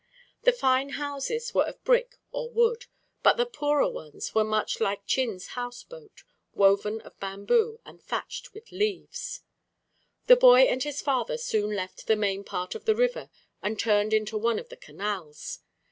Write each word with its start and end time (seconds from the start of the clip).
The 0.45 0.51
fine 0.51 0.89
houses 0.97 1.53
were 1.53 1.65
of 1.65 1.83
brick 1.83 2.15
or 2.31 2.49
wood, 2.49 2.87
but 3.21 3.37
the 3.37 3.45
poorer 3.45 3.87
ones 3.87 4.33
were 4.33 4.43
much 4.43 4.79
like 4.79 5.05
Chin's 5.05 5.49
house 5.49 5.83
boat, 5.83 6.23
woven 6.55 7.01
of 7.01 7.19
bamboo 7.19 7.79
and 7.85 8.01
thatched 8.01 8.51
with 8.55 8.71
leaves. 8.71 9.43
The 10.25 10.35
boy 10.35 10.61
and 10.61 10.81
his 10.81 11.03
father 11.03 11.37
soon 11.37 11.75
left 11.75 12.07
the 12.07 12.15
main 12.15 12.43
part 12.43 12.73
of 12.73 12.85
the 12.85 12.95
river 12.95 13.29
and 13.61 13.77
turned 13.79 14.11
into 14.11 14.39
one 14.39 14.57
of 14.57 14.69
the 14.69 14.75
canals. 14.75 15.59